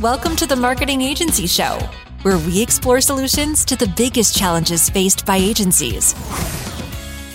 [0.00, 1.78] Welcome to the Marketing Agency Show,
[2.22, 6.14] where we explore solutions to the biggest challenges faced by agencies.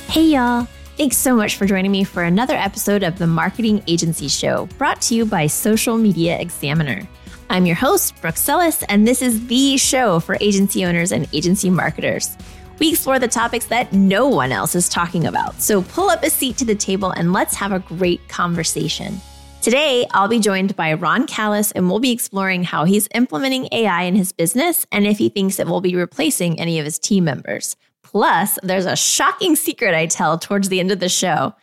[0.07, 0.67] Hey, y'all.
[0.97, 5.01] Thanks so much for joining me for another episode of the Marketing Agency Show, brought
[5.03, 7.07] to you by Social Media Examiner.
[7.49, 11.69] I'm your host, Brooke Sellas, and this is the show for agency owners and agency
[11.69, 12.35] marketers.
[12.77, 15.61] We explore the topics that no one else is talking about.
[15.61, 19.21] So pull up a seat to the table and let's have a great conversation.
[19.61, 24.03] Today, I'll be joined by Ron Callis, and we'll be exploring how he's implementing AI
[24.03, 27.25] in his business and if he thinks it will be replacing any of his team
[27.25, 27.75] members.
[28.01, 31.53] Plus, there's a shocking secret I tell towards the end of the show.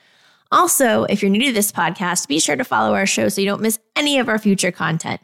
[0.52, 3.46] Also, if you're new to this podcast, be sure to follow our show so you
[3.46, 5.22] don't miss any of our future content.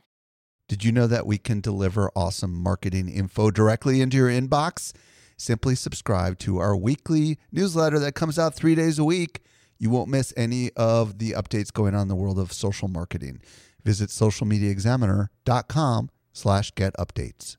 [0.67, 4.95] Did you know that we can deliver awesome marketing info directly into your inbox?
[5.37, 9.43] Simply subscribe to our weekly newsletter that comes out three days a week.
[9.83, 13.41] You won't miss any of the updates going on in the world of social marketing.
[13.83, 17.57] Visit socialmediaexaminer.com slash get updates.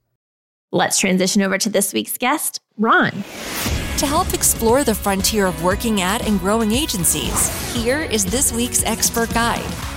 [0.72, 3.12] Let's transition over to this week's guest, Ron.
[3.12, 8.86] To help explore the frontier of working at and growing agencies, here is this week's
[8.86, 9.93] expert guide.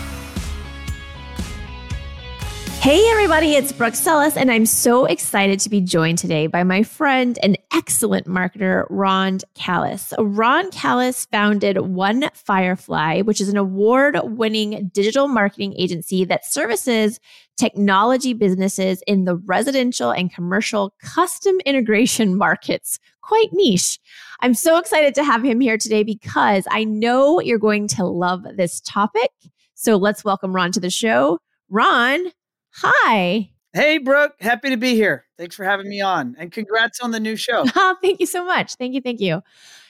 [2.87, 6.85] Hey, everybody, it's Brooke Sellas, and I'm so excited to be joined today by my
[6.85, 10.15] friend and excellent marketer, Ron Callis.
[10.21, 17.19] Ron Callis founded One Firefly, which is an award winning digital marketing agency that services
[17.57, 23.01] technology businesses in the residential and commercial custom integration markets.
[23.21, 23.99] Quite niche.
[24.43, 28.45] I'm so excited to have him here today because I know you're going to love
[28.55, 29.33] this topic.
[29.75, 31.41] So let's welcome Ron to the show.
[31.69, 32.31] Ron,
[32.79, 33.51] Hi.
[33.73, 34.35] Hey, Brooke.
[34.41, 35.25] Happy to be here.
[35.39, 36.37] Thanks for having me on.
[36.39, 37.65] And congrats on the new show.
[37.75, 38.75] Oh, thank you so much.
[38.75, 39.01] Thank you.
[39.01, 39.43] Thank you.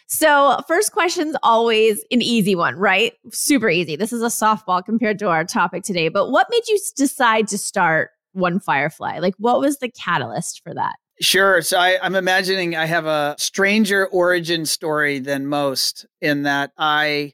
[0.07, 3.15] So, first question's always an easy one, right?
[3.33, 3.97] Super easy.
[3.97, 6.09] This is a softball compared to our topic today.
[6.09, 9.19] But what made you decide to start One Firefly?
[9.19, 10.95] Like, what was the catalyst for that?
[11.21, 11.63] Sure.
[11.63, 16.73] So I, am I'm imagining I have a stranger origin story than most in that
[16.79, 17.33] I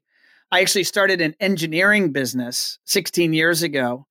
[0.51, 4.07] I actually started an engineering business 16 years ago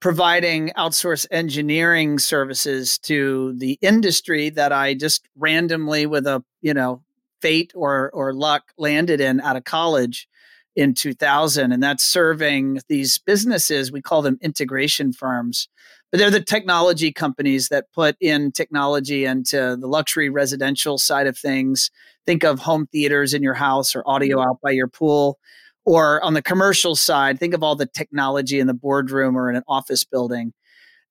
[0.00, 7.02] providing outsource engineering services to the industry that I just randomly with a, you know,
[7.42, 10.28] fate or or luck landed in out of college
[10.74, 13.92] in 2000 and that's serving these businesses.
[13.92, 15.68] We call them integration firms
[16.10, 21.36] but they're the technology companies that put in technology into the luxury residential side of
[21.36, 21.90] things.
[22.24, 24.50] Think of home theaters in your house or audio mm-hmm.
[24.50, 25.38] out by your pool
[25.86, 29.56] or on the commercial side, think of all the technology in the boardroom or in
[29.56, 30.52] an office building.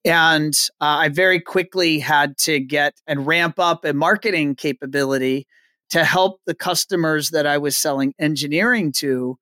[0.04, 5.48] And uh, I very quickly had to get and ramp up a marketing capability
[5.90, 9.40] to help the customers that I was selling engineering to.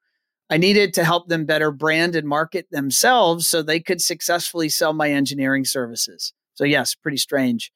[0.49, 4.93] I needed to help them better brand and market themselves so they could successfully sell
[4.93, 6.31] my engineering services.
[6.53, 7.71] So, yes, pretty strange.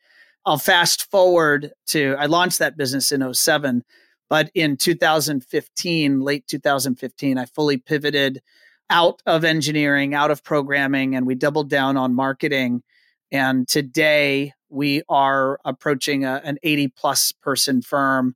[0.45, 3.83] I'll fast forward to I launched that business in 07
[4.29, 8.41] but in 2015, late 2015, I fully pivoted
[8.89, 12.83] out of engineering, out of programming, and we doubled down on marketing.
[13.31, 18.35] And today we are approaching a, an 80 plus person firm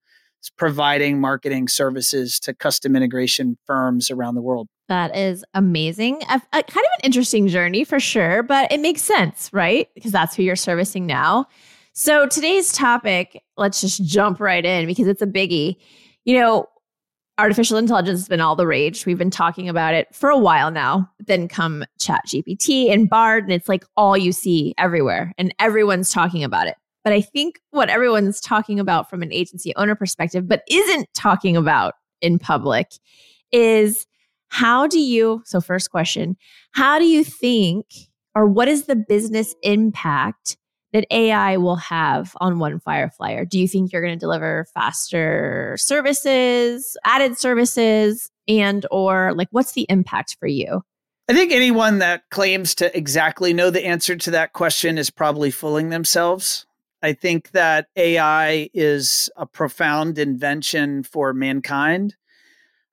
[0.58, 4.68] providing marketing services to custom integration firms around the world.
[4.88, 6.22] That is amazing.
[6.24, 9.88] A, a kind of an interesting journey for sure, but it makes sense, right?
[9.94, 11.46] Because that's who you're servicing now.
[11.94, 15.76] So today's topic, let's just jump right in because it's a biggie.
[16.24, 16.66] You know,
[17.38, 19.06] artificial intelligence has been all the rage.
[19.06, 21.10] We've been talking about it for a while now.
[21.20, 26.12] Then come Chat GPT and Bard, and it's like all you see everywhere, and everyone's
[26.12, 26.76] talking about it.
[27.04, 31.58] But I think what everyone's talking about from an agency owner perspective, but isn't talking
[31.58, 32.92] about in public,
[33.52, 34.06] is
[34.48, 36.38] how do you, so first question,
[36.72, 37.86] how do you think,
[38.34, 40.58] or what is the business impact
[40.94, 43.34] that AI will have on One Firefly?
[43.34, 49.48] Or do you think you're going to deliver faster services, added services, and or like
[49.52, 50.82] what's the impact for you?
[51.30, 55.52] I think anyone that claims to exactly know the answer to that question is probably
[55.52, 56.66] fooling themselves.
[57.02, 62.16] I think that AI is a profound invention for mankind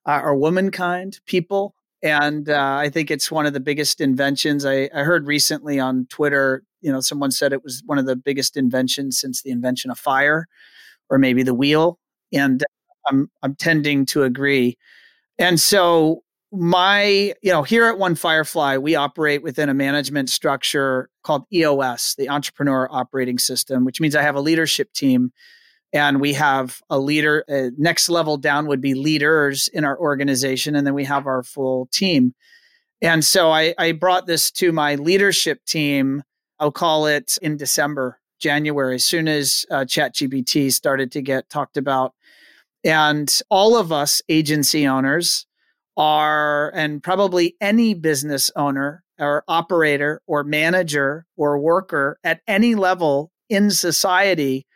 [0.07, 1.75] uh, or womankind, people.
[2.03, 4.65] And uh, I think it's one of the biggest inventions.
[4.65, 8.17] I, I heard recently on Twitter you know, someone said it was one of the
[8.17, 10.47] biggest inventions since the invention of fire,
[11.11, 11.99] or maybe the wheel.
[12.33, 12.65] And
[13.07, 14.77] I'm I'm tending to agree.
[15.39, 21.11] And so my, you know, here at One Firefly, we operate within a management structure
[21.23, 25.33] called EOS, the Entrepreneur Operating System, which means I have a leadership team
[25.93, 27.45] and we have a leader.
[27.49, 31.43] Uh, next level down would be leaders in our organization, and then we have our
[31.43, 32.35] full team.
[33.01, 36.23] And so I, I brought this to my leadership team.
[36.61, 41.77] I'll call it in December, January, as soon as uh, ChatGPT started to get talked
[41.77, 42.15] about.
[42.85, 45.47] And all of us agency owners
[45.97, 53.33] are, and probably any business owner or operator or manager or worker at any level
[53.49, 54.67] in society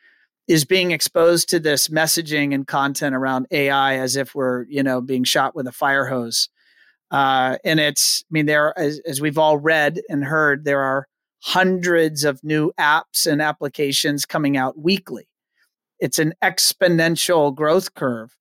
[0.48, 5.00] is being exposed to this messaging and content around AI as if we're, you know,
[5.00, 6.48] being shot with a fire hose.
[7.12, 11.06] Uh, and it's, I mean, there, as, as we've all read and heard, there are
[11.42, 15.28] hundreds of new apps and applications coming out weekly.
[15.98, 18.36] It's an exponential growth curve.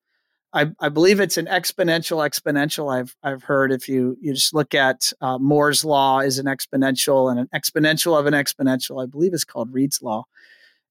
[0.54, 2.94] I, I believe it's an exponential exponential.
[2.94, 7.32] I've I've heard if you you just look at uh, Moore's law is an exponential
[7.32, 9.02] and an exponential of an exponential.
[9.02, 10.26] I believe it's called Reed's law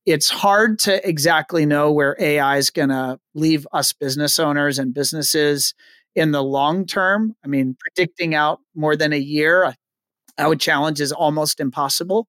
[0.05, 4.93] it's hard to exactly know where AI is going to leave us business owners and
[4.93, 5.73] businesses
[6.15, 7.35] in the long term.
[7.43, 9.75] I mean, predicting out more than a year, I
[10.39, 12.27] would challenge is almost impossible.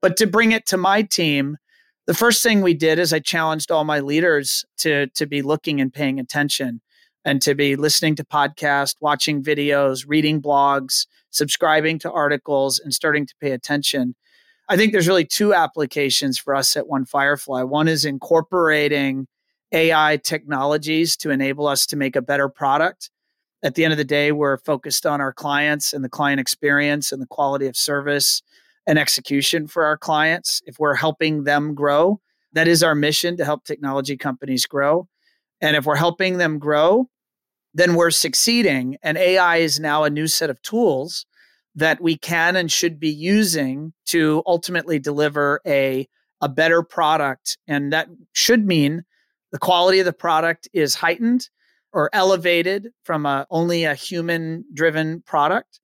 [0.00, 1.58] But to bring it to my team,
[2.06, 5.80] the first thing we did is I challenged all my leaders to to be looking
[5.80, 6.80] and paying attention
[7.24, 13.26] and to be listening to podcasts, watching videos, reading blogs, subscribing to articles and starting
[13.26, 14.16] to pay attention
[14.68, 17.62] I think there's really two applications for us at One Firefly.
[17.62, 19.26] One is incorporating
[19.72, 23.10] AI technologies to enable us to make a better product.
[23.62, 27.12] At the end of the day, we're focused on our clients and the client experience
[27.12, 28.42] and the quality of service
[28.86, 30.62] and execution for our clients.
[30.66, 32.20] If we're helping them grow,
[32.52, 35.08] that is our mission to help technology companies grow.
[35.60, 37.08] And if we're helping them grow,
[37.72, 38.96] then we're succeeding.
[39.02, 41.24] And AI is now a new set of tools
[41.74, 46.08] that we can and should be using to ultimately deliver a,
[46.40, 47.56] a better product.
[47.68, 49.04] And that should mean
[49.52, 51.48] the quality of the product is heightened
[51.92, 55.80] or elevated from a, only a human driven product.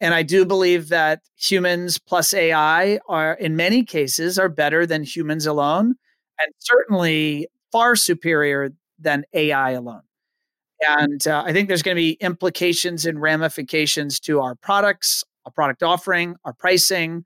[0.00, 5.02] And I do believe that humans plus AI are, in many cases, are better than
[5.02, 5.96] humans alone,
[6.38, 10.02] and certainly far superior than AI alone.
[10.80, 15.50] And uh, I think there's going to be implications and ramifications to our products, our
[15.50, 17.24] product offering, our pricing,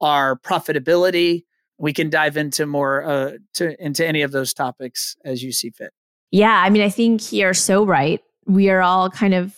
[0.00, 1.42] our profitability.
[1.78, 5.70] We can dive into more uh, to into any of those topics as you see
[5.70, 5.92] fit.
[6.32, 8.20] Yeah, I mean, I think you're so right.
[8.46, 9.54] We are all kind of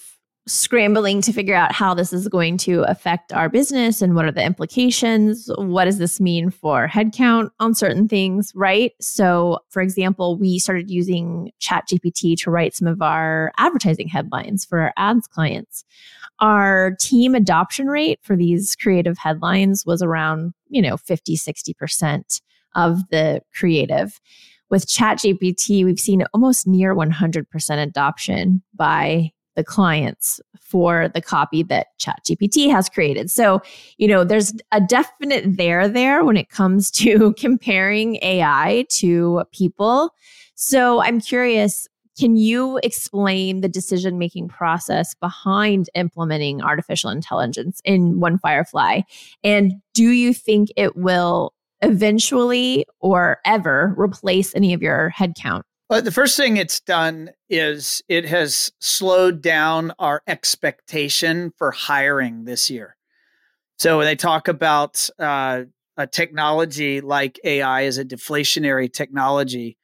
[0.47, 4.32] scrambling to figure out how this is going to affect our business and what are
[4.32, 5.49] the implications.
[5.56, 8.93] What does this mean for headcount on certain things, right?
[9.00, 14.81] So, for example, we started using ChatGPT to write some of our advertising headlines for
[14.81, 15.85] our ads clients.
[16.41, 22.41] Our team adoption rate for these creative headlines was around, you know, 50, 60%
[22.75, 24.21] of the creative.
[24.75, 31.97] With ChatGPT, we've seen almost near 100% adoption by the clients for the copy that
[32.00, 33.31] ChatGPT has created.
[33.31, 33.62] So,
[33.99, 40.11] you know, there's a definite there there when it comes to comparing AI to people.
[40.57, 41.87] So, I'm curious
[42.19, 49.02] can you explain the decision making process behind implementing artificial intelligence in One Firefly?
[49.45, 51.54] And do you think it will
[51.85, 55.62] eventually or ever replace any of your headcount?
[55.91, 62.45] Well, the first thing it's done is it has slowed down our expectation for hiring
[62.45, 62.97] this year.
[63.79, 65.64] So when they talk about uh,
[65.97, 69.76] a technology like AI as a deflationary technology,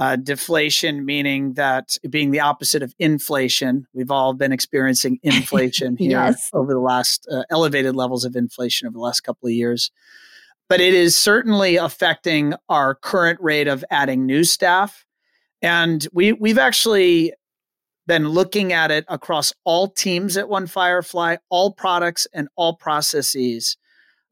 [0.00, 3.86] uh, deflation meaning that being the opposite of inflation.
[3.92, 6.48] We've all been experiencing inflation here yes.
[6.54, 9.90] over the last uh, elevated levels of inflation over the last couple of years.
[10.70, 15.04] But it is certainly affecting our current rate of adding new staff.
[15.60, 17.34] And we, we've actually
[18.06, 23.76] been looking at it across all teams at One Firefly, all products and all processes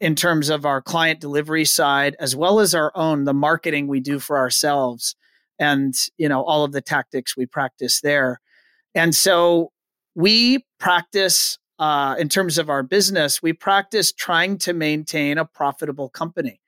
[0.01, 4.01] in terms of our client delivery side, as well as our own, the marketing we
[4.01, 5.15] do for ourselves
[5.59, 8.41] and you know all of the tactics we practice there
[8.95, 9.73] and so
[10.15, 16.09] we practice uh, in terms of our business we practice trying to maintain a profitable
[16.09, 16.61] company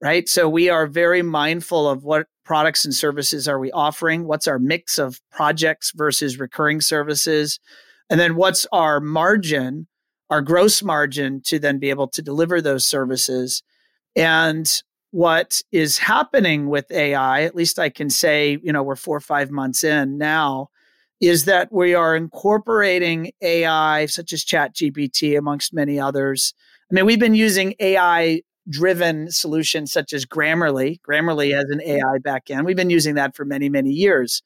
[0.00, 0.28] right?
[0.28, 4.58] So we are very mindful of what products and services are we offering what's our
[4.58, 7.58] mix of projects versus recurring services
[8.08, 9.86] and then what's our margin
[10.30, 13.62] our gross margin to then be able to deliver those services.
[14.14, 14.70] And
[15.10, 19.20] what is happening with AI, at least I can say, you know, we're four or
[19.20, 20.68] five months in now,
[21.20, 26.54] is that we are incorporating AI such as ChatGPT amongst many others.
[26.90, 31.00] I mean, we've been using AI driven solutions such as Grammarly.
[31.00, 31.56] Grammarly mm-hmm.
[31.56, 32.64] has an AI backend.
[32.64, 34.42] We've been using that for many, many years.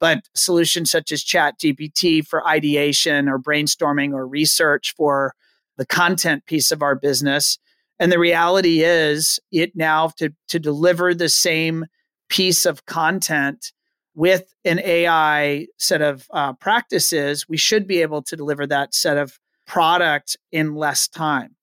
[0.00, 5.34] But solutions such as ChatGPT for ideation or brainstorming or research for
[5.76, 7.58] the content piece of our business.
[7.98, 11.86] And the reality is, it now to, to deliver the same
[12.28, 13.72] piece of content
[14.14, 19.16] with an AI set of uh, practices, we should be able to deliver that set
[19.16, 21.56] of product in less time.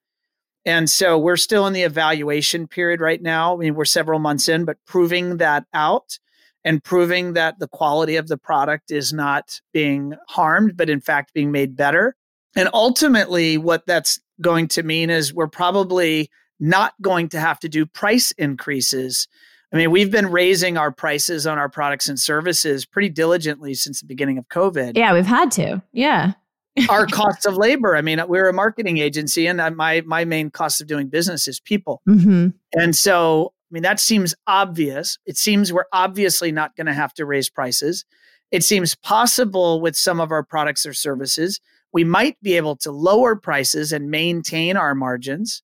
[0.65, 3.55] And so we're still in the evaluation period right now.
[3.55, 6.19] I mean, we're several months in, but proving that out
[6.63, 11.33] and proving that the quality of the product is not being harmed, but in fact
[11.33, 12.15] being made better.
[12.55, 16.29] And ultimately, what that's going to mean is we're probably
[16.59, 19.27] not going to have to do price increases.
[19.73, 24.01] I mean, we've been raising our prices on our products and services pretty diligently since
[24.01, 24.97] the beginning of COVID.
[24.97, 25.81] Yeah, we've had to.
[25.93, 26.33] Yeah
[26.89, 27.95] our costs of labor.
[27.95, 31.59] I mean, we're a marketing agency, and my my main cost of doing business is
[31.59, 32.01] people.
[32.07, 32.49] Mm-hmm.
[32.73, 35.17] And so, I mean, that seems obvious.
[35.25, 38.05] It seems we're obviously not going to have to raise prices.
[38.51, 41.59] It seems possible with some of our products or services,
[41.93, 45.63] we might be able to lower prices and maintain our margins.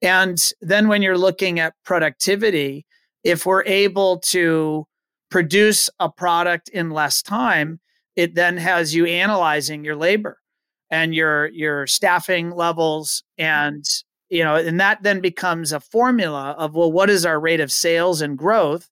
[0.00, 2.86] And then when you're looking at productivity,
[3.24, 4.86] if we're able to
[5.30, 7.80] produce a product in less time,
[8.16, 10.38] it then has you analyzing your labor
[10.90, 13.84] and your your staffing levels and
[14.30, 17.70] you know and that then becomes a formula of well what is our rate of
[17.70, 18.88] sales and growth?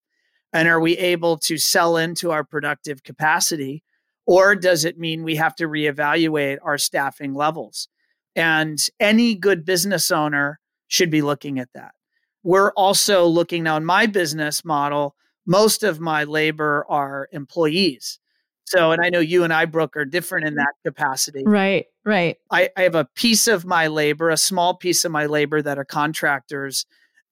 [0.53, 3.83] And are we able to sell into our productive capacity?
[4.27, 7.89] Or does it mean we have to reevaluate our staffing levels?
[8.35, 11.96] And any good business owner should be looking at that
[12.47, 15.15] we're also looking now in my business model
[15.47, 18.19] most of my labor are employees
[18.67, 21.45] so, and I know you and I, Brooke, are different in that capacity.
[21.47, 22.37] Right, right.
[22.51, 25.79] I, I have a piece of my labor, a small piece of my labor that
[25.79, 26.85] are contractors.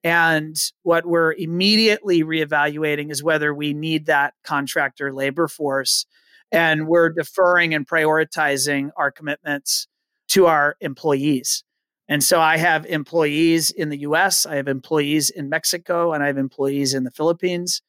[0.04, 6.06] And what we're immediately reevaluating is whether we need that contractor labor force.
[6.52, 9.88] And we're deferring and prioritizing our commitments
[10.28, 11.63] to our employees.
[12.08, 16.26] And so I have employees in the US, I have employees in Mexico, and I
[16.26, 17.82] have employees in the Philippines.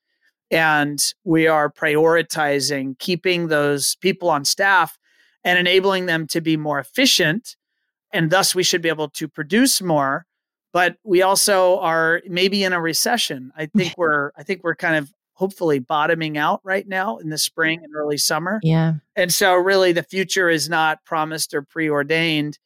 [0.52, 4.98] And we are prioritizing keeping those people on staff
[5.44, 7.56] and enabling them to be more efficient.
[8.14, 10.26] And thus we should be able to produce more.
[10.72, 13.52] But we also are maybe in a recession.
[13.58, 17.38] I think we're i think we're kind of hopefully bottoming out right now in the
[17.38, 18.60] spring and early summer.
[18.64, 18.94] Yeah.
[19.18, 22.58] And so really the future is not promised or preordained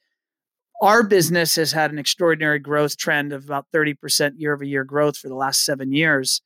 [0.82, 5.18] our business has had an extraordinary growth trend of about 30% year over year growth
[5.18, 6.42] for the last seven years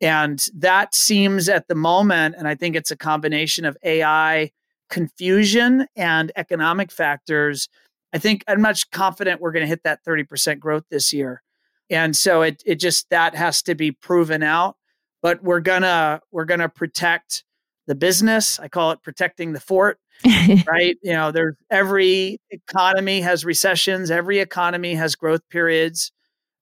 [0.00, 4.50] and that seems at the moment, and I think it's a combination of AI
[4.88, 7.68] confusion and economic factors.
[8.12, 11.42] I think I'm much confident we're going to hit that 30% growth this year.
[11.90, 14.76] And so it it just that has to be proven out.
[15.22, 17.44] But we're gonna we're gonna protect
[17.88, 18.60] the business.
[18.60, 19.98] I call it protecting the fort.
[20.66, 20.96] right?
[21.02, 26.12] You know, there's every economy has recessions, every economy has growth periods.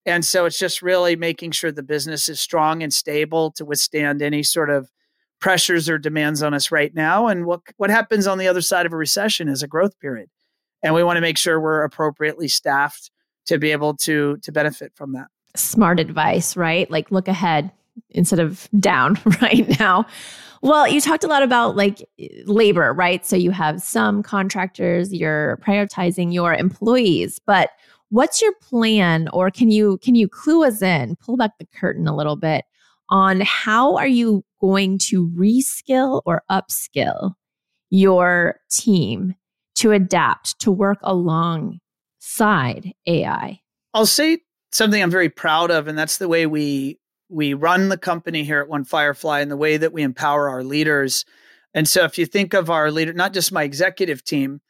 [0.07, 4.23] And so it's just really making sure the business is strong and stable to withstand
[4.23, 4.91] any sort of
[5.41, 7.27] pressures or demands on us right now.
[7.27, 10.31] And what what happens on the other side of a recession is a growth period.
[10.83, 13.11] And we want to make sure we're appropriately staffed
[13.47, 15.29] to be able to to benefit from that.
[15.57, 16.91] Smart advice, right?
[16.91, 17.73] Like look ahead
[18.11, 20.07] instead of down right now.
[20.61, 22.05] Well, you talked a lot about like
[22.47, 23.25] labor, right?
[23.25, 27.71] So you have some contractors, you're prioritizing your employees, but
[28.11, 32.09] What's your plan or can you can you clue us in, pull back the curtain
[32.09, 32.65] a little bit
[33.11, 37.35] on how are you going to reskill or upskill
[37.91, 39.35] your team
[39.77, 43.61] to adapt to work alongside AI?
[43.93, 44.39] I'll say
[44.73, 48.61] something I'm very proud of and that's the way we we run the company here
[48.61, 51.25] at One Firefly and the way that we empower our leaders.
[51.75, 54.61] And so if you think of our leader, not just my executive team,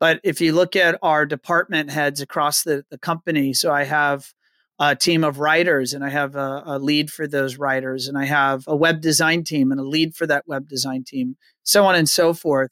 [0.00, 4.32] but if you look at our department heads across the, the company, so I have
[4.78, 8.26] a team of writers and I have a, a, lead for those writers, and I
[8.26, 11.96] have a web design team and a lead for that web design team, so on
[11.96, 12.70] and so forth.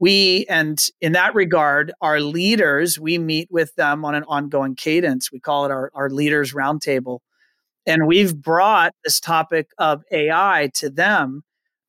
[0.00, 5.30] We, and in that regard, our leaders, we meet with them on an ongoing cadence.
[5.32, 7.20] We call it our, our leaders roundtable.
[7.88, 11.42] And we've brought this topic of AI to them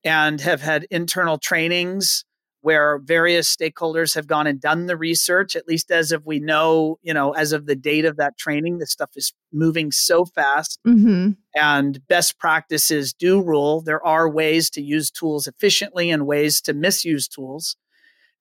[0.05, 2.23] and have had internal trainings
[2.61, 6.97] where various stakeholders have gone and done the research, at least as of we know,
[7.01, 10.79] you know, as of the date of that training, this stuff is moving so fast
[10.87, 11.31] Mm-hmm.
[11.53, 13.81] and best practices do rule.
[13.81, 17.75] There are ways to use tools efficiently and ways to misuse tools.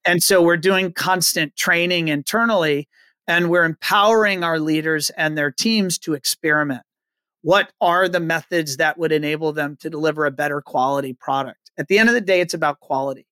[0.04, 2.88] And so we're doing constant training internally
[3.26, 6.82] and we're empowering our leaders and their teams to experiment.
[7.48, 11.70] What are the methods that would enable them to deliver a better quality product?
[11.78, 13.26] At the end of the day, it's about quality.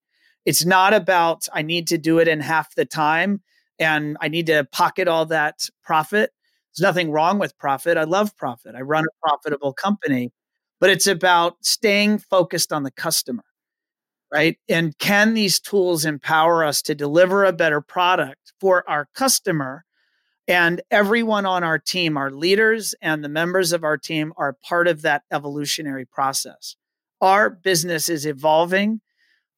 [0.46, 3.42] It's not about, I need to do it in half the time
[3.78, 6.30] and I need to pocket all that profit.
[6.74, 7.98] There's nothing wrong with profit.
[7.98, 8.74] I love profit.
[8.74, 10.32] I run a profitable company,
[10.80, 13.44] but it's about staying focused on the customer,
[14.32, 14.56] right?
[14.66, 19.84] And can these tools empower us to deliver a better product for our customer?
[20.48, 24.86] And everyone on our team, our leaders and the members of our team are part
[24.86, 26.76] of that evolutionary process.
[27.20, 29.00] Our business is evolving.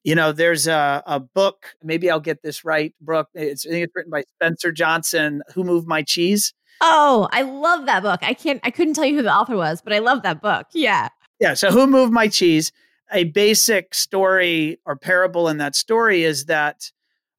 [0.04, 3.28] You know, there's a, a book, maybe I'll get this right, Brooke.
[3.34, 6.54] It's, I think it's written by Spencer Johnson, Who Moved My Cheese?
[6.80, 8.20] Oh, I love that book.
[8.22, 8.60] I can't.
[8.62, 10.68] I couldn't tell you who the author was, but I love that book.
[10.72, 11.08] Yeah.
[11.40, 11.54] Yeah.
[11.54, 12.72] So, Who Moved My Cheese?
[13.12, 16.92] A basic story or parable in that story is that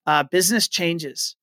[0.06, 1.36] uh, business changes.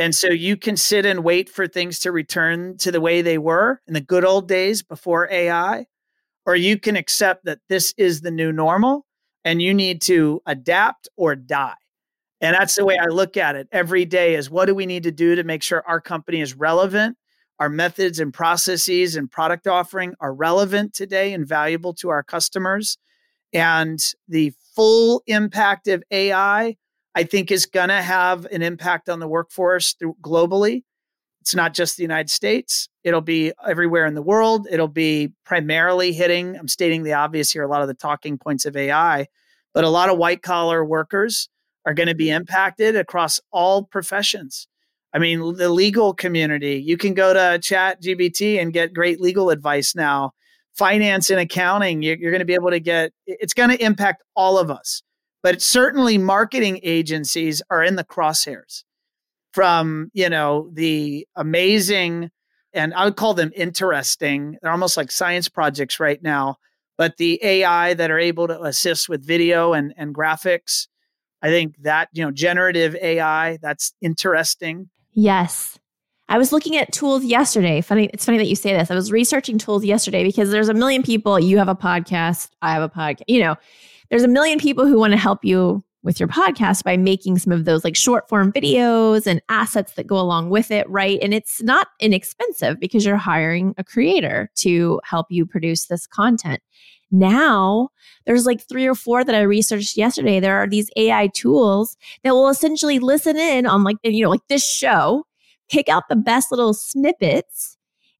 [0.00, 3.36] And so you can sit and wait for things to return to the way they
[3.36, 5.84] were in the good old days before AI,
[6.46, 9.04] or you can accept that this is the new normal
[9.44, 11.74] and you need to adapt or die.
[12.40, 15.02] And that's the way I look at it every day is what do we need
[15.02, 17.18] to do to make sure our company is relevant?
[17.58, 22.96] Our methods and processes and product offering are relevant today and valuable to our customers.
[23.52, 26.76] And the full impact of AI,
[27.14, 30.84] I think, is going to have an impact on the workforce through, globally.
[31.40, 34.68] It's not just the United States, it'll be everywhere in the world.
[34.70, 38.66] It'll be primarily hitting, I'm stating the obvious here, a lot of the talking points
[38.66, 39.26] of AI,
[39.72, 41.48] but a lot of white collar workers
[41.86, 44.68] are going to be impacted across all professions.
[45.12, 49.50] I mean, the legal community, you can go to Chat GBT and get great legal
[49.50, 50.32] advice now.
[50.76, 54.22] Finance and accounting, you're, you're going to be able to get, it's going to impact
[54.36, 55.02] all of us.
[55.42, 58.84] But certainly, marketing agencies are in the crosshairs
[59.52, 62.30] from, you know, the amazing,
[62.72, 66.56] and I would call them interesting, they're almost like science projects right now,
[66.98, 70.86] but the AI that are able to assist with video and, and graphics.
[71.42, 74.90] I think that, you know, generative AI, that's interesting.
[75.12, 75.78] Yes.
[76.28, 77.80] I was looking at tools yesterday.
[77.80, 78.90] Funny, it's funny that you say this.
[78.90, 81.40] I was researching tools yesterday because there's a million people.
[81.40, 82.50] You have a podcast.
[82.62, 83.22] I have a podcast.
[83.26, 83.56] You know,
[84.10, 87.52] there's a million people who want to help you with your podcast by making some
[87.52, 91.18] of those like short form videos and assets that go along with it, right?
[91.22, 96.60] And it's not inexpensive because you're hiring a creator to help you produce this content.
[97.10, 97.88] Now,
[98.24, 100.40] there's like three or four that I researched yesterday.
[100.40, 104.46] There are these AI tools that will essentially listen in on like, you know, like
[104.48, 105.26] this show,
[105.68, 107.76] pick out the best little snippets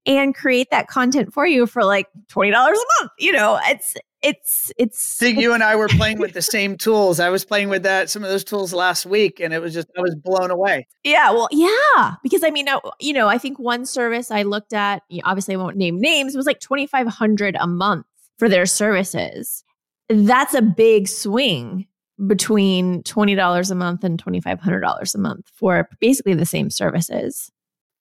[0.06, 3.12] and create that content for you for like $20 a month.
[3.18, 6.76] You know, it's it's it's I think you and I were playing with the same
[6.76, 7.20] tools.
[7.20, 9.88] I was playing with that some of those tools last week and it was just
[9.96, 10.86] I was blown away.
[11.04, 12.68] Yeah, well, yeah, because I mean,
[13.00, 16.46] you know, I think one service I looked at, obviously I won't name names, was
[16.46, 18.06] like 2500 a month
[18.38, 19.64] for their services.
[20.08, 21.86] That's a big swing
[22.26, 27.50] between $20 a month and $2500 a month for basically the same services.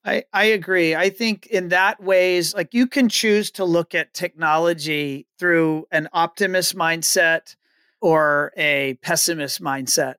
[0.05, 0.95] I, I agree.
[0.95, 6.07] I think in that ways, like you can choose to look at technology through an
[6.13, 7.55] optimist mindset
[8.01, 10.15] or a pessimist mindset.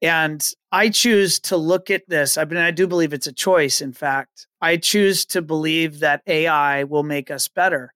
[0.00, 2.38] And I choose to look at this.
[2.38, 4.46] I mean, I do believe it's a choice, in fact.
[4.60, 7.92] I choose to believe that AI will make us better.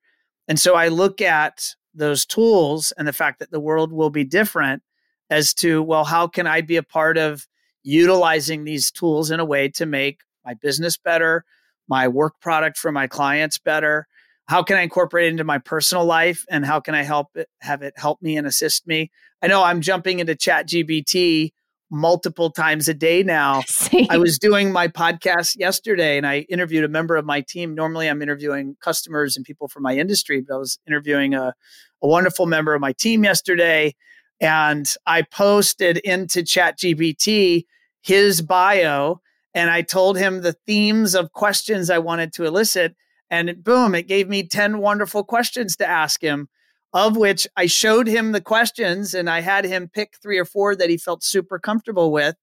[0.49, 4.25] And so I look at those tools and the fact that the world will be
[4.25, 4.83] different
[5.31, 7.47] as to, well, how can I be a part of
[7.85, 11.45] utilizing these tools in a way to make my business better,
[11.89, 14.07] my work product for my clients better?
[14.47, 17.49] How can I incorporate it into my personal life and how can I help it
[17.61, 19.11] have it help me and assist me?
[19.41, 21.53] I know I'm jumping into Chat GBT
[21.93, 23.61] multiple times a day now.
[23.67, 24.07] Same.
[24.11, 27.75] I was doing my podcast yesterday and I interviewed a member of my team.
[27.75, 31.55] Normally I'm interviewing customers and people from my industry, but I was interviewing a,
[32.03, 33.95] a wonderful member of my team yesterday.
[34.41, 37.67] And I posted into ChatGPT
[38.01, 39.21] his bio
[39.55, 42.95] and I told him the themes of questions I wanted to elicit.
[43.31, 46.49] And boom, it gave me 10 wonderful questions to ask him,
[46.93, 50.77] of which I showed him the questions and I had him pick three or four
[50.77, 52.37] that he felt super comfortable with.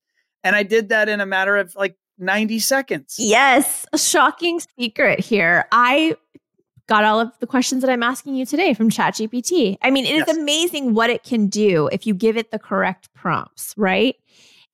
[0.44, 3.16] And I did that in a matter of like 90 seconds.
[3.20, 5.66] Yes, a shocking secret here.
[5.72, 6.16] I
[6.88, 9.78] got all of the questions that I'm asking you today from ChatGPT.
[9.84, 10.38] I mean, it is Yes.
[10.38, 14.16] amazing what it can do if you give it the correct prompts, right?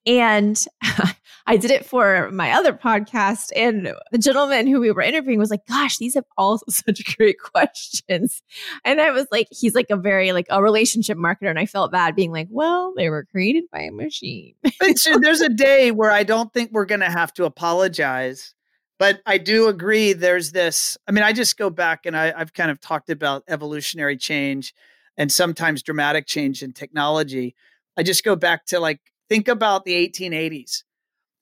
[0.06, 0.64] And
[1.48, 3.52] I did it for my other podcast.
[3.56, 7.40] And the gentleman who we were interviewing was like, gosh, these have all such great
[7.40, 8.42] questions.
[8.84, 11.50] And I was like, he's like a very like a relationship marketer.
[11.50, 14.56] And I felt bad being like, well, they were created by a machine.
[14.96, 18.54] So there's a day where I don't think we're going to have to apologize.
[18.98, 20.98] But I do agree there's this.
[21.08, 24.74] I mean, I just go back and I, I've kind of talked about evolutionary change
[25.18, 27.56] and sometimes dramatic change in technology.
[27.98, 30.84] I just go back to like, think about the 1880s.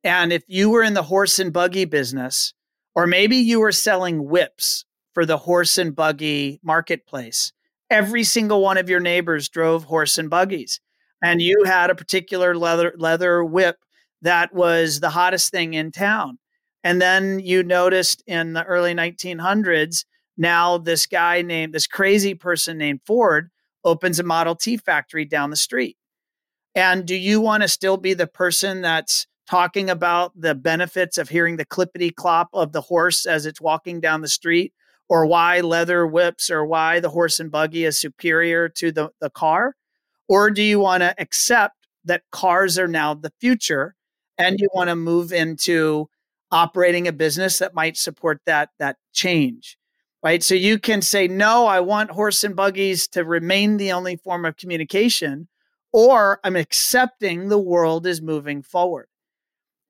[0.04, 2.54] And if you were in the horse and buggy business,
[2.96, 7.54] or maybe you were selling whips for the horse and buggy marketplace,
[7.90, 10.80] every single one of your neighbors drove horse and buggies
[11.24, 13.78] and you had a particular leather leather whip
[14.22, 16.38] that was the hottest thing in town.
[16.84, 20.06] And then you noticed in the early 1900s,
[20.38, 23.50] now this guy named this crazy person named Ford
[23.86, 25.98] opens a Model T factory down the street.
[26.76, 31.30] And do you want to still be the person that's talking about the benefits of
[31.30, 34.74] hearing the clippity clop of the horse as it's walking down the street,
[35.10, 39.30] or why leather whips, or why the horse and buggy is superior to the, the
[39.30, 39.76] car?
[40.30, 41.76] Or do you want to accept
[42.06, 43.96] that cars are now the future
[44.38, 46.10] and you want to move into
[46.52, 49.78] operating a business that might support that that change?
[50.24, 50.42] Right?
[50.42, 54.46] So you can say no, I want horse and buggies to remain the only form
[54.46, 55.50] of communication
[55.94, 59.08] or I'm accepting the world is moving forward.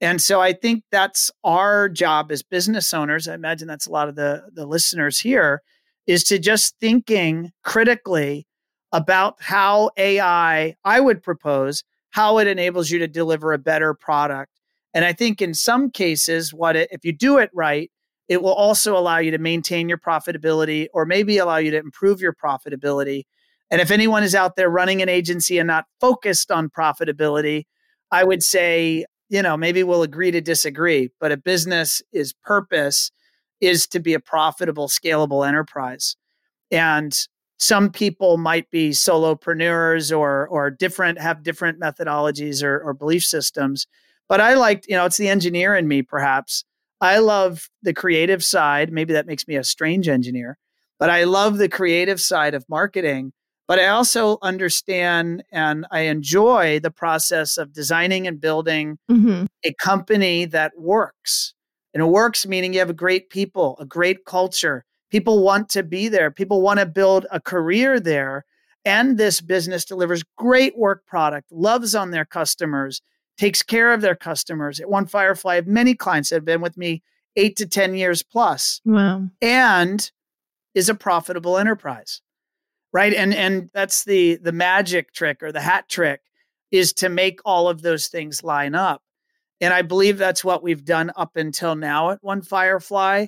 [0.04, 3.30] And so I think that's our job as business owners.
[3.30, 5.62] I imagine that's a lot of the, the listeners here
[6.06, 8.46] is to just thinking critically
[8.92, 14.52] about how AI, I would propose, how it enables you to deliver a better product.
[14.94, 17.90] And I think in some cases, what it, if you do it right,
[18.28, 22.20] it will also allow you to maintain your profitability or maybe allow you to improve
[22.20, 23.24] your profitability.
[23.72, 27.68] And if anyone is out there running an agency and not focused on profitability,
[28.12, 33.12] I would say, you know, maybe we'll agree to disagree, but a business is purpose
[33.62, 36.16] is to be a profitable, scalable enterprise.
[36.70, 37.18] And
[37.58, 43.88] some people might be solopreneurs or or different have different methodologies or, or belief systems.
[44.30, 46.64] But I like, you know, it's the engineer in me, perhaps.
[47.02, 48.94] I love the creative side.
[48.94, 50.60] Maybe that makes me a strange engineer,
[51.00, 53.34] but I love the creative side of marketing.
[53.68, 59.46] But I also understand and I enjoy the process of designing and building Mm-hmm.
[59.64, 61.54] a company that works.
[61.94, 64.84] And it works meaning you have a great people, a great culture.
[65.12, 66.32] People want to be there.
[66.32, 68.46] People want to build a career there.
[68.84, 73.02] And this business delivers great work product, loves on their customers,
[73.38, 74.80] takes care of their customers.
[74.80, 77.02] At One Firefly, I have many clients that have been with me
[77.36, 79.30] eight to 10 years plus Wow.
[79.42, 80.12] and
[80.76, 82.22] is a profitable enterprise
[82.94, 83.14] right?
[83.14, 86.22] And and that's the the magic trick or the hat trick
[86.72, 89.02] is to make all of those things line up.
[89.62, 93.28] And i believe that's what we've done up until now at one firefly.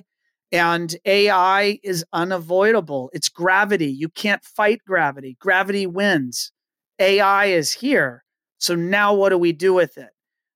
[0.52, 3.10] And ai is unavoidable.
[3.12, 3.90] It's gravity.
[3.90, 5.36] You can't fight gravity.
[5.40, 6.52] Gravity wins.
[6.98, 8.24] Ai is here.
[8.58, 10.10] So now what do we do with it?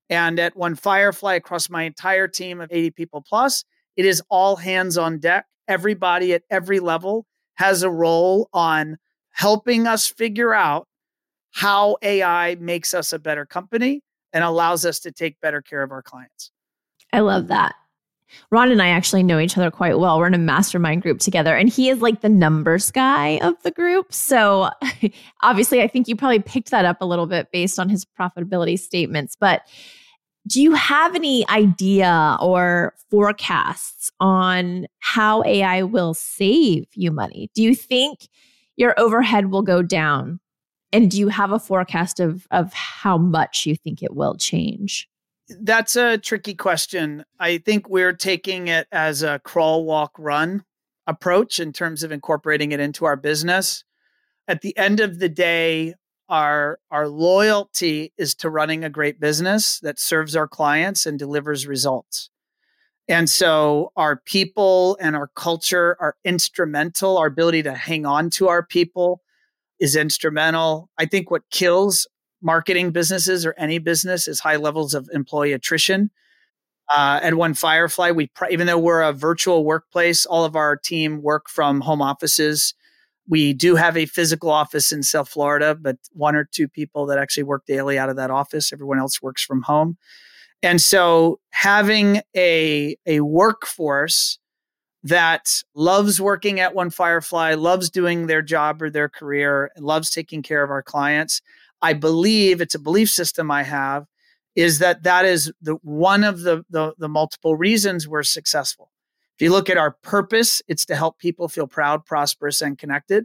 [0.09, 3.65] And at one firefly across my entire team of 80 people plus
[3.97, 5.47] it is all hands on deck.
[5.69, 7.27] Everybody at every level
[7.61, 8.97] has a role on
[9.33, 10.89] helping us figure out
[11.51, 14.01] how AI makes us a better company
[14.33, 16.51] and allows us to take better care of our clients.
[17.13, 17.75] I love that.
[18.51, 20.19] Ron and I actually know each other quite well.
[20.19, 23.73] We're in a mastermind group together, and he is like the numbers guy of the
[23.73, 24.15] group.
[24.15, 24.71] So,
[25.43, 28.79] obviously, I think you probably picked that up a little bit based on his profitability
[28.79, 29.37] statements.
[29.39, 29.67] But
[30.51, 37.51] do you have any idea or forecasts on how AI will save you money?
[37.55, 38.29] Do you think
[38.77, 40.41] your overhead will go down?
[40.93, 45.09] And do you have a forecast of, of how much you think it will change?
[45.61, 47.25] That's a tricky question.
[47.39, 50.65] I think we're taking it as a crawl, walk, run
[51.07, 53.85] approach in terms of incorporating it into our business.
[54.49, 55.95] At the end of the day,
[56.31, 61.67] our our loyalty is to running a great business that serves our clients and delivers
[61.67, 62.31] results.
[63.09, 67.19] And so our people and our culture are instrumental.
[67.19, 69.21] Our ability to hang on to our people
[69.81, 70.89] is instrumental.
[70.97, 72.07] I think what kills
[72.41, 76.11] marketing businesses or any business is high levels of employee attrition.
[76.89, 81.23] Uh, at One Firefly, we even though we're a virtual workplace, all of our team
[81.23, 82.75] work from home offices.
[83.29, 87.19] We do have a physical office in South Florida, but one or two people that
[87.19, 88.73] actually work daily out of that office.
[88.73, 89.97] Everyone else works from home.
[90.63, 94.39] And so having a, a workforce
[95.03, 100.11] that loves working at One Firefly, loves doing their job or their career, and loves
[100.11, 101.41] taking care of our clients.
[101.81, 104.07] I believe it's a belief system I have
[104.57, 108.90] is that that is the one of the, the, the multiple reasons we're successful.
[109.41, 113.25] If you look at our purpose, it's to help people feel proud, prosperous, and connected.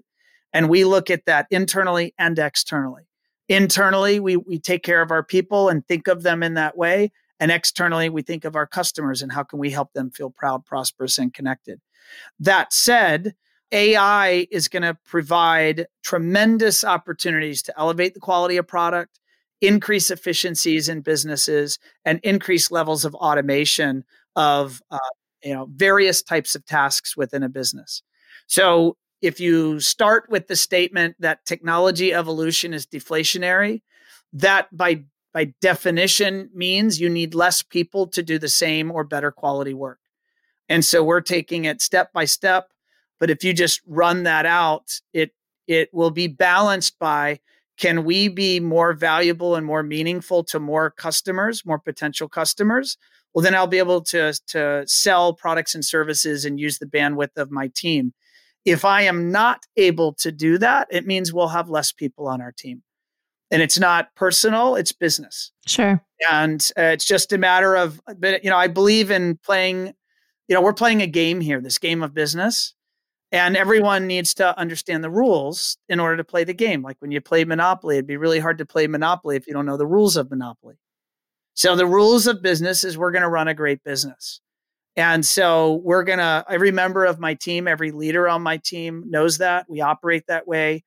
[0.53, 3.03] And we look at that internally and externally.
[3.49, 7.11] Internally, we, we take care of our people and think of them in that way.
[7.41, 10.65] And externally, we think of our customers and how can we help them feel proud,
[10.65, 11.81] prosperous, and connected.
[12.39, 13.35] That said,
[13.73, 19.19] AI is going to provide tremendous opportunities to elevate the quality of product,
[19.59, 24.05] increase efficiencies in businesses, and increase levels of automation
[24.37, 24.99] of uh,
[25.45, 28.01] you know various types of tasks within a business.
[28.47, 33.81] So if you start with the statement that technology evolution is deflationary,
[34.33, 35.03] that by
[35.33, 39.99] by definition means you need less people to do the same or better quality work.
[40.67, 42.71] And so we're taking it step by step,
[43.19, 45.31] but if you just run that out, it
[45.67, 47.39] it will be balanced by
[47.77, 52.97] can we be more valuable and more meaningful to more customers, more potential customers?
[53.35, 57.35] Well, then I'll be able to to sell products and services and use the bandwidth
[57.35, 58.13] of my team.
[58.63, 62.41] If I am not able to do that, it means we'll have less people on
[62.41, 62.81] our team.
[63.51, 65.51] And it's not personal it's business.
[65.67, 66.01] Sure.
[66.31, 69.87] And uh, it's just a matter of but you know i believe in playing
[70.47, 72.73] you know we're playing a game here this game of business.
[73.33, 76.81] And everyone needs to understand the rules in order to play the game.
[76.83, 79.65] Like when you play monopoly it'd be really hard to play monopoly if you don't
[79.65, 80.75] know the rules of monopoly
[81.55, 84.39] so the rules of business is we're going to run a great business
[84.95, 89.03] and so we're going to every member of my team every leader on my team
[89.07, 90.83] knows that we operate that way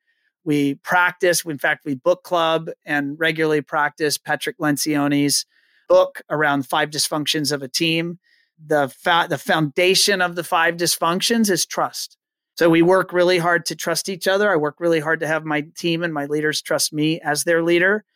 [0.48, 1.44] we practice.
[1.44, 5.44] In fact, we book club and regularly practice Patrick Lencioni's
[5.90, 8.18] book around five dysfunctions of a team.
[8.66, 12.16] The fa- the foundation of the five dysfunctions is trust.
[12.56, 14.50] So we work really hard to trust each other.
[14.50, 17.62] I work really hard to have my team and my leaders trust me as their
[17.62, 18.06] leader.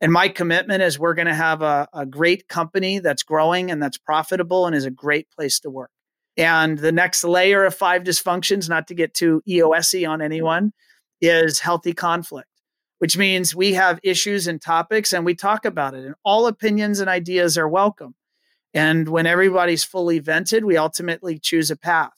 [0.00, 3.82] And my commitment is we're going to have a, a great company that's growing and
[3.82, 5.90] that's profitable and is a great place to work.
[6.36, 10.72] And the next layer of five dysfunctions, not to get too EOSy on anyone,
[11.20, 12.48] is healthy conflict,
[12.98, 17.00] which means we have issues and topics and we talk about it, and all opinions
[17.00, 18.14] and ideas are welcome.
[18.72, 22.12] And when everybody's fully vented, we ultimately choose a path.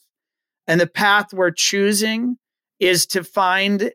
[0.67, 2.37] And the path we're choosing
[2.79, 3.91] is to find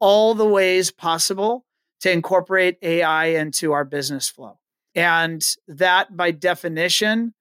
[0.00, 1.64] all the ways possible
[2.02, 4.58] to incorporate AI into our business flow.
[4.94, 7.34] And that, by definition,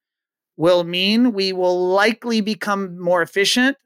[0.56, 3.78] will mean we will likely become more efficient.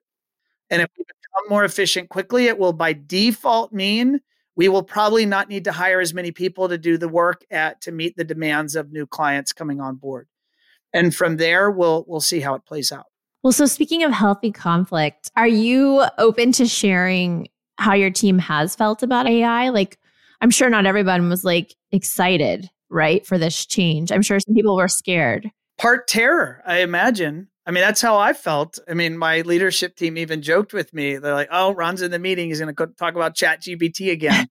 [0.69, 4.19] And if we become more efficient quickly, it will by default mean
[4.55, 7.81] we will probably not need to hire as many people to do the work at
[7.81, 10.27] to meet the demands of new clients coming on board.
[10.93, 13.05] And from there, we'll we'll see how it plays out.
[13.43, 18.75] Well, so speaking of healthy conflict, are you open to sharing how your team has
[18.75, 19.69] felt about AI?
[19.69, 19.99] Like,
[20.41, 24.11] I'm sure not everyone was like excited, right, for this change.
[24.11, 25.49] I'm sure some people were scared.
[25.77, 27.49] Part terror, I imagine.
[27.67, 28.77] I mean, that's how I felt.
[28.87, 31.17] I mean, my leadership team even joked with me.
[31.17, 32.49] They're like, "Oh, Ron's in the meeting.
[32.49, 34.47] He's going to talk about Chat GPT again."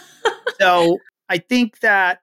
[0.60, 2.20] so I think that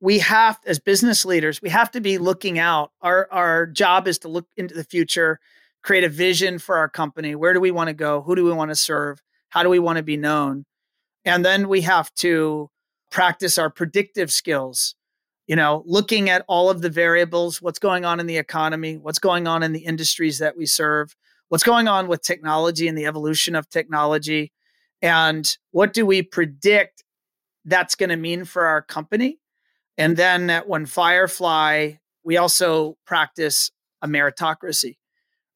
[0.00, 2.90] we have, as business leaders, we have to be looking out.
[3.02, 5.38] Our our job is to look into the future,
[5.82, 7.36] create a vision for our company.
[7.36, 8.20] Where do we want to go?
[8.22, 9.22] Who do we want to serve?
[9.50, 10.64] How do we want to be known?
[11.24, 12.70] And then we have to
[13.10, 14.94] practice our predictive skills
[15.46, 19.18] you know, looking at all of the variables, what's going on in the economy, what's
[19.18, 21.16] going on in the industries that we serve,
[21.48, 24.52] what's going on with technology and the evolution of technology,
[25.00, 27.04] and what do we predict
[27.64, 29.38] that's going to mean for our company.
[29.98, 31.92] And then One Firefly,
[32.24, 34.96] we also practice a meritocracy,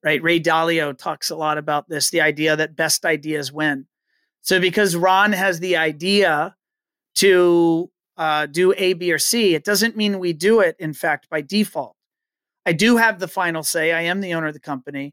[0.04, 0.22] right?
[0.22, 3.86] Ray Dalio talks a lot about this the idea that best ideas win.
[4.46, 6.54] So because Ron has the idea
[7.16, 9.54] to uh, do A, B, or C.
[9.54, 11.96] It doesn't mean we do it, in fact, by default.
[12.64, 13.92] I do have the final say.
[13.92, 15.12] I am the owner of the company.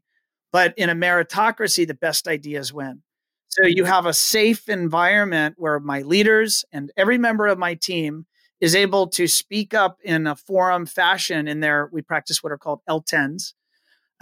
[0.52, 3.02] But in a meritocracy, the best ideas win.
[3.48, 8.26] So you have a safe environment where my leaders and every member of my team
[8.60, 12.58] is able to speak up in a forum fashion in their, we practice what are
[12.58, 13.52] called L10s.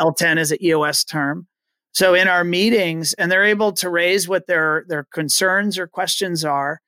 [0.00, 1.46] L10 is an EOS term.
[1.92, 6.44] So in our meetings, and they're able to raise what their, their concerns or questions
[6.44, 6.80] are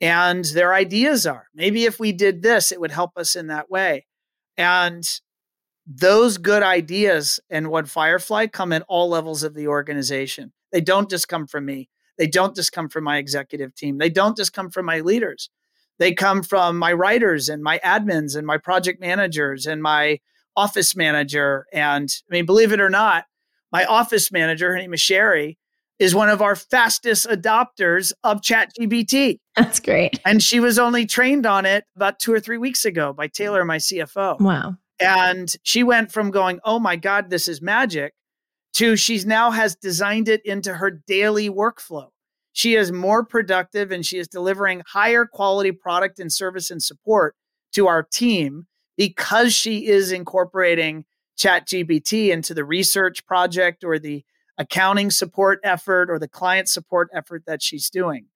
[0.00, 1.46] and their ideas are.
[1.54, 4.06] Maybe if we did this, it would help us in that way.
[4.56, 5.04] And
[5.86, 10.52] those good ideas and what Firefly come at all levels of the organization.
[10.70, 11.88] They don't just come from me.
[12.18, 13.98] They don't just come from my executive team.
[13.98, 15.50] They don't just come from my leaders.
[15.98, 20.20] They come from my writers and my admins and my project managers and my
[20.56, 21.66] office manager.
[21.72, 23.24] And I mean, believe it or not,
[23.72, 25.58] my office manager, her name is Sherry,
[25.98, 29.38] is one of our fastest adopters of ChatGPT.
[29.56, 30.20] That's great.
[30.24, 33.64] And she was only trained on it about two or three weeks ago by Taylor,
[33.64, 34.40] my CFO.
[34.40, 34.76] Wow.
[35.00, 38.14] And she went from going, oh my God, this is magic,
[38.74, 42.08] to she's now has designed it into her daily workflow.
[42.52, 47.34] She is more productive and she is delivering higher quality product and service and support
[47.74, 51.04] to our team because she is incorporating
[51.42, 54.24] ChatGPT into the research project or the
[54.58, 58.26] accounting support effort or the client support effort that she's doing.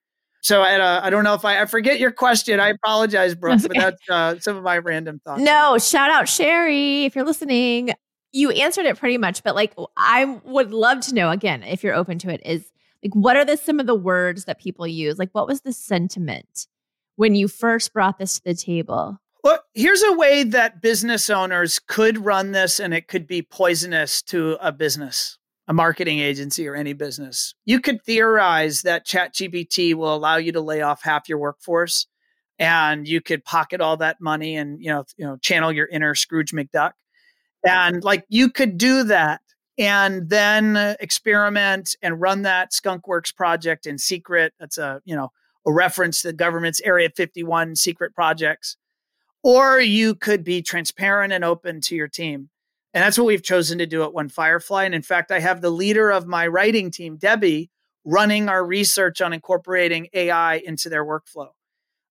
[0.42, 2.60] So uh, I don't know if I, I forget your question.
[2.60, 3.68] I apologize, Brooke, okay.
[3.68, 5.42] but that's uh, some of my random thoughts.
[5.42, 7.90] No, shout out Sherry if you're listening.
[8.32, 11.94] You answered it pretty much, but like I would love to know again if you're
[11.94, 12.42] open to it.
[12.44, 12.70] Is
[13.02, 15.18] like what are the some of the words that people use?
[15.18, 16.68] Like what was the sentiment
[17.16, 19.18] when you first brought this to the table?
[19.46, 24.20] Well, here's a way that business owners could run this, and it could be poisonous
[24.22, 27.54] to a business a marketing agency or any business.
[27.64, 32.08] You could theorize that ChatGPT will allow you to lay off half your workforce
[32.58, 36.16] and you could pocket all that money and you know, you know, channel your inner
[36.16, 36.92] Scrooge McDuck.
[37.64, 39.42] And like you could do that
[39.78, 44.54] and then experiment and run that skunkworks project in secret.
[44.58, 45.30] That's a, you know,
[45.64, 48.76] a reference to the government's Area 51 secret projects.
[49.46, 52.50] Or you could be transparent and open to your team
[52.96, 54.84] and that's what we've chosen to do at One Firefly.
[54.84, 57.70] And in fact, I have the leader of my writing team, Debbie,
[58.06, 61.48] running our research on incorporating AI into their workflow.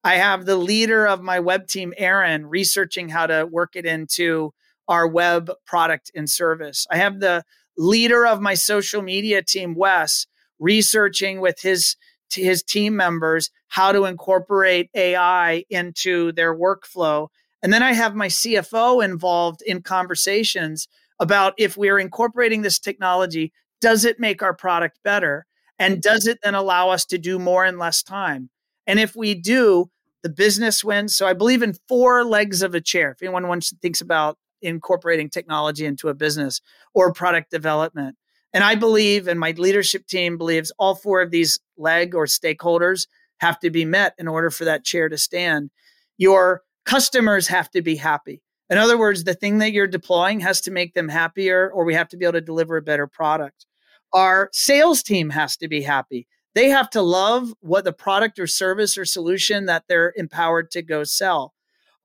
[0.04, 4.54] I have the leader of my web team, Aaron, researching how to work it into
[4.88, 6.86] our web product and service.
[6.92, 7.44] I have the
[7.76, 10.28] leader of my social media team, Wes,
[10.60, 11.96] researching with his
[12.34, 17.28] his team members how to incorporate AI into their workflow
[17.66, 20.88] and then I have my CFO involved in conversations
[21.20, 25.48] about if we're incorporating this technology, does it make our product better?
[25.80, 28.52] And does it then allow us to do more in less time?
[28.86, 29.90] And if we do,
[30.22, 31.18] the business wins.
[31.18, 33.10] So I believe in four legs of a chair.
[33.10, 36.62] If anyone wants to thinks about incorporating technology into a business
[36.94, 38.16] or product development.
[38.56, 43.06] And I believe, and my leadership team believes, all four of these leg or stakeholders
[43.42, 45.72] have to be met in order for that chair to stand.
[46.18, 48.42] Your customers have to be happy.
[48.70, 51.96] In other words, the thing that you're deploying has to make them happier, or we
[51.96, 53.66] have to be able to deliver a better product.
[54.14, 56.26] Our sales team has to be happy.
[56.54, 60.82] They have to love what the product or service or solution that they're empowered to
[60.82, 61.54] go sell.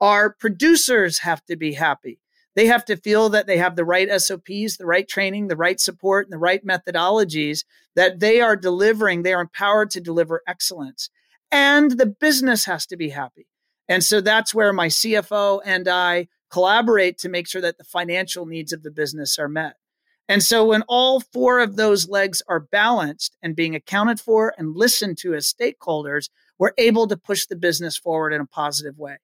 [0.01, 2.19] Our producers have to be happy.
[2.61, 5.81] They have to feel that they have the right SOPs, the right training, the right
[5.81, 7.65] support, and the right methodologies
[7.97, 9.23] that they are delivering.
[9.23, 11.09] They are empowered to deliver excellence.
[11.51, 13.47] And the business has to be happy.
[13.89, 18.45] And so that's where my CFO and I collaborate to make sure that the financial
[18.45, 19.77] needs of the business are met.
[20.29, 24.77] And so when all four of those legs are balanced and being accounted for and
[24.77, 29.17] listened to as stakeholders, we're able to push the business forward in a positive way.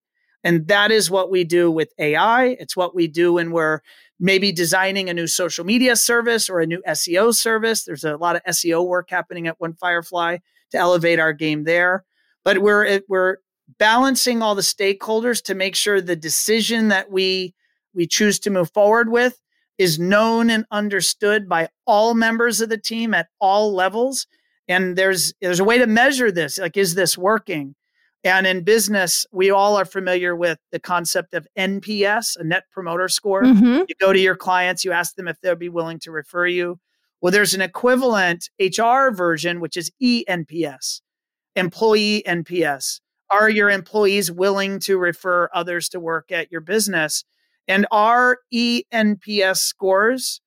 [0.46, 2.56] And that is what we do with AI.
[2.60, 3.80] It's what we do when we're
[4.20, 7.82] maybe designing a new social media service or a new SEO service.
[7.82, 10.38] There's a lot of SEO work happening at One Firefly
[10.70, 12.04] to elevate our game there.
[12.44, 13.38] But we're eh, we're
[13.80, 17.52] balancing all the stakeholders to make sure the decision that we
[17.92, 19.40] we choose to move forward with
[19.78, 24.28] is known and understood by all members of the team at all levels
[24.68, 27.74] and there's there's a way to measure this like is this working
[28.26, 33.08] and in business we all are familiar with the concept of nps a net promoter
[33.08, 33.82] score mm-hmm.
[33.88, 36.78] you go to your clients you ask them if they'll be willing to refer you
[37.20, 41.00] well there's an equivalent hr version which is enps
[41.54, 47.24] employee nps are your employees willing to refer others to work at your business?
[47.66, 50.40] And our ENPS scores,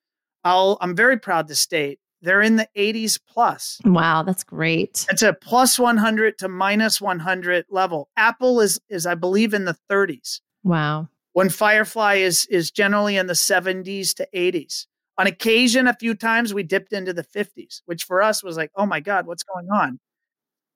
[0.43, 3.79] I'll, I'm very proud to state, they're in the 80s plus.
[3.85, 5.05] Wow, that's great.
[5.09, 8.09] It's a plus 100 to minus 100 level.
[8.17, 10.41] Apple is is I believe in the 30s.
[10.63, 11.07] Wow.
[11.33, 14.85] One Firefly is is generally in the 70s to 80s.
[15.17, 18.71] On occasion a few times we dipped into the 50s, which for us was like,
[18.75, 19.99] "Oh my god, what's going on?"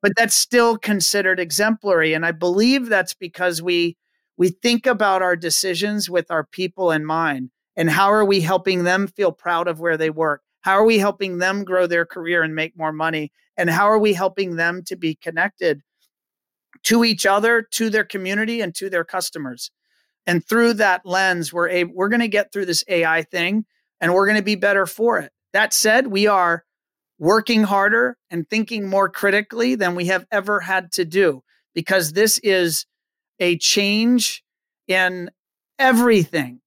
[0.03, 3.97] but that's still considered exemplary and i believe that's because we
[4.37, 8.83] we think about our decisions with our people in mind and how are we helping
[8.83, 12.43] them feel proud of where they work how are we helping them grow their career
[12.43, 15.81] and make more money and how are we helping them to be connected
[16.83, 19.71] to each other to their community and to their customers
[20.25, 23.65] and through that lens we're able, we're going to get through this ai thing
[24.01, 26.65] and we're going to be better for it that said we are
[27.19, 31.41] working harder and thinking more critically than we have ever had to do
[31.73, 32.85] because this is
[33.39, 34.43] a change
[34.87, 35.29] in
[35.79, 36.59] everything.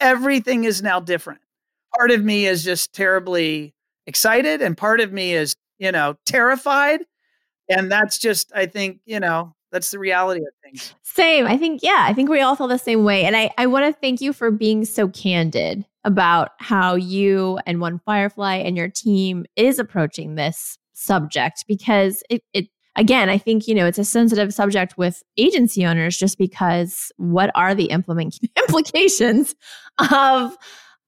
[0.00, 1.40] Everything is now different.
[1.96, 3.74] Part of me is just terribly
[4.06, 7.00] excited and part of me is, you know, terrified.
[7.68, 10.94] And that's just, I think, you know, that's the reality of things.
[11.02, 11.46] Same.
[11.46, 13.24] I think, yeah, I think we all feel the same way.
[13.24, 17.80] And I, I want to thank you for being so candid about how you and
[17.80, 23.66] One Firefly and your team is approaching this subject because it, it again, I think,
[23.66, 28.38] you know, it's a sensitive subject with agency owners just because what are the implement-
[28.56, 29.54] implications
[30.12, 30.56] of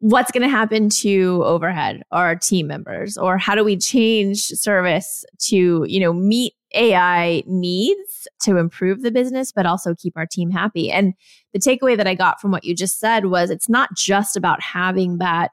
[0.00, 5.24] what's going to happen to overhead or team members or how do we change service
[5.38, 10.50] to, you know, meet AI needs to improve the business, but also keep our team
[10.50, 10.90] happy.
[10.90, 11.14] And
[11.52, 14.62] the takeaway that I got from what you just said was it's not just about
[14.62, 15.50] having that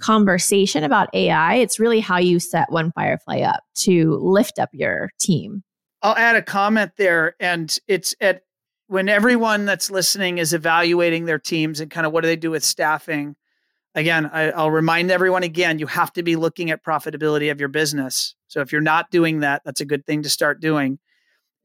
[0.00, 1.56] conversation about AI.
[1.56, 5.62] It's really how you set One Firefly up to lift up your team.
[6.02, 7.34] I'll add a comment there.
[7.38, 8.42] And it's at
[8.88, 12.50] when everyone that's listening is evaluating their teams and kind of what do they do
[12.50, 13.36] with staffing.
[13.94, 17.68] Again, I, I'll remind everyone again, you have to be looking at profitability of your
[17.68, 18.34] business.
[18.46, 20.98] So if you're not doing that, that's a good thing to start doing.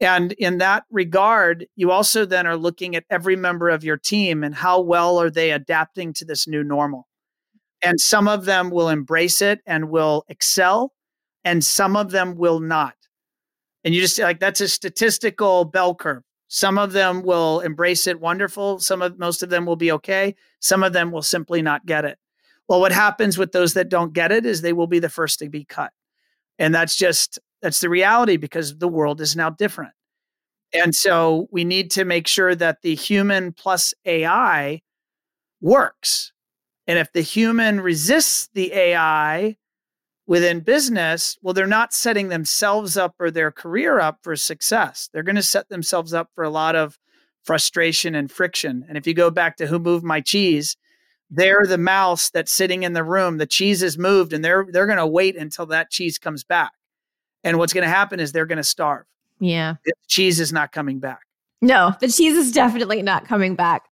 [0.00, 4.44] And in that regard, you also then are looking at every member of your team
[4.44, 7.06] and how well are they adapting to this new normal.
[7.80, 10.92] And some of them will embrace it and will excel,
[11.44, 12.94] and some of them will not.
[13.84, 16.24] And you just like that's a statistical bell curve.
[16.48, 18.78] Some of them will embrace it wonderful.
[18.78, 20.34] Some of most of them will be okay.
[20.60, 22.18] Some of them will simply not get it.
[22.68, 25.38] Well, what happens with those that don't get it is they will be the first
[25.40, 25.92] to be cut.
[26.58, 29.92] And that's just that's the reality because the world is now different.
[30.72, 34.80] And so we need to make sure that the human plus AI
[35.60, 36.32] works
[36.86, 39.56] and if the human resists the AI
[40.26, 45.08] within business, well, they're not setting themselves up or their career up for success.
[45.12, 46.98] They're going to set themselves up for a lot of
[47.44, 48.84] frustration and friction.
[48.88, 50.76] And if you go back to who moved my cheese,
[51.30, 53.38] they're the mouse that's sitting in the room.
[53.38, 56.72] The cheese is moved and they're they're going to wait until that cheese comes back.
[57.44, 59.06] And what's going to happen is they're going to starve.
[59.38, 59.74] Yeah.
[59.84, 61.20] The cheese is not coming back.
[61.62, 63.84] No, the cheese is definitely not coming back.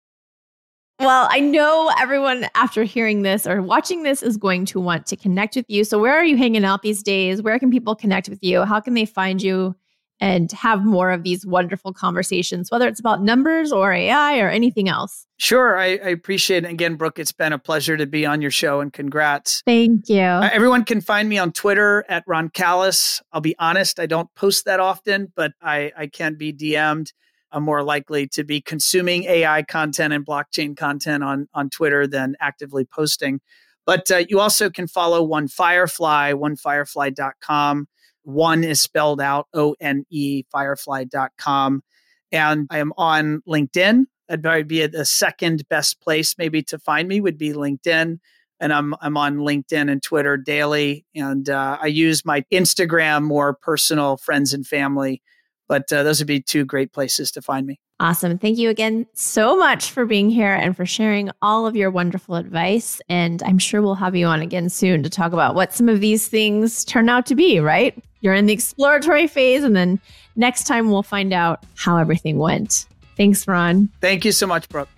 [1.00, 5.16] Well, I know everyone after hearing this or watching this is going to want to
[5.16, 5.84] connect with you.
[5.84, 7.41] So, where are you hanging out these days?
[7.41, 8.64] Where can people connect with you?
[8.64, 9.76] How can they find you
[10.20, 14.88] and have more of these wonderful conversations, whether it's about numbers or AI or anything
[14.88, 15.26] else?
[15.38, 15.78] Sure.
[15.78, 16.70] I, I appreciate it.
[16.70, 19.62] Again, Brooke, it's been a pleasure to be on your show and congrats.
[19.66, 20.22] Thank you.
[20.22, 23.22] Uh, everyone can find me on Twitter at Ron Callis.
[23.34, 27.12] I'll be honest, I don't post that often, but I, I can be DM'd.
[27.54, 32.36] I'm more likely to be consuming AI content and blockchain content on, on Twitter than
[32.41, 33.39] actively posting.
[33.86, 37.88] But uh, you also can follow One Firefly, onefirefly.com.
[38.24, 41.84] One is spelled out O N E, firefly.com.
[42.32, 44.06] And I am on LinkedIn.
[44.28, 48.20] That'd probably be the second best place maybe to find me would be LinkedIn.
[48.60, 51.06] And I'm, I'm on LinkedIn and Twitter daily.
[51.14, 55.22] And uh, I use my Instagram more personal friends and family
[55.68, 57.80] but uh, those would be two great places to find me.
[57.99, 58.38] Awesome.
[58.38, 62.36] Thank you again so much for being here and for sharing all of your wonderful
[62.36, 62.99] advice.
[63.07, 66.01] And I'm sure we'll have you on again soon to talk about what some of
[66.01, 67.97] these things turn out to be, right?
[68.20, 69.99] You're in the exploratory phase, and then
[70.36, 72.88] next time we'll find out how everything went.
[73.16, 73.89] Thanks, Ron.
[74.01, 74.89] Thank you so much, Brooke.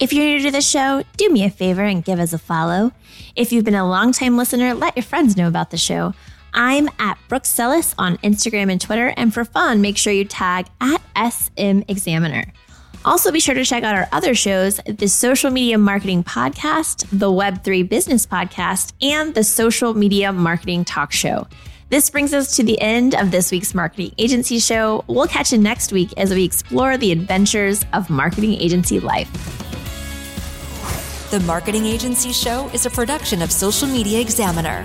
[0.00, 2.92] If you're new to the show, do me a favor and give us a follow.
[3.36, 6.14] If you've been a longtime listener, let your friends know about the show.
[6.54, 9.12] I'm at Brooke Sellas on Instagram and Twitter.
[9.16, 12.44] And for fun, make sure you tag at SM Examiner.
[13.04, 17.30] Also, be sure to check out our other shows the Social Media Marketing Podcast, the
[17.30, 21.46] Web3 Business Podcast, and the Social Media Marketing Talk Show.
[21.88, 25.04] This brings us to the end of this week's Marketing Agency Show.
[25.06, 29.30] We'll catch you next week as we explore the adventures of marketing agency life.
[31.30, 34.84] The Marketing Agency Show is a production of Social Media Examiner.